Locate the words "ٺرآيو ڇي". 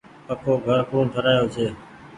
1.13-1.67